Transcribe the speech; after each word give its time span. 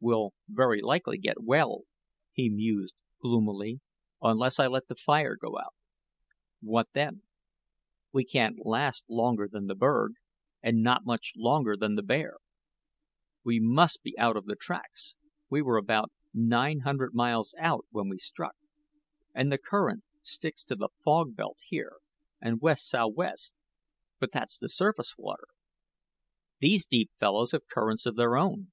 "We'll 0.00 0.34
very 0.48 0.82
likely 0.82 1.18
get 1.18 1.40
well," 1.44 1.82
he 2.32 2.48
mused, 2.50 2.96
gloomily, 3.22 3.78
"unless 4.20 4.58
I 4.58 4.66
let 4.66 4.88
the 4.88 4.96
fire 4.96 5.36
go 5.36 5.56
out. 5.56 5.76
What 6.60 6.88
then? 6.94 7.22
We 8.12 8.24
can't 8.24 8.66
last 8.66 9.04
longer 9.08 9.46
than 9.48 9.66
the 9.68 9.76
berg, 9.76 10.14
and 10.64 10.82
not 10.82 11.04
much 11.06 11.34
longer 11.36 11.76
than 11.76 11.94
the 11.94 12.02
bear. 12.02 12.38
We 13.44 13.60
must 13.60 14.02
be 14.02 14.18
out 14.18 14.36
of 14.36 14.46
the 14.46 14.56
tracks 14.56 15.14
we 15.48 15.62
were 15.62 15.76
about 15.76 16.10
nine 16.34 16.80
hundred 16.80 17.14
miles 17.14 17.54
out 17.56 17.86
when 17.92 18.08
we 18.08 18.18
struck; 18.18 18.56
and 19.32 19.52
the 19.52 19.58
current 19.58 20.02
sticks 20.24 20.64
to 20.64 20.74
the 20.74 20.88
fog 21.04 21.36
belt 21.36 21.58
here 21.64 21.98
about 22.42 22.60
west 22.60 22.88
sou'west 22.88 23.54
but 24.18 24.32
that's 24.32 24.58
the 24.58 24.68
surface 24.68 25.14
water. 25.16 25.46
These 26.58 26.84
deep 26.84 27.12
fellows 27.20 27.52
have 27.52 27.68
currents 27.68 28.06
of 28.06 28.16
their 28.16 28.36
own. 28.36 28.72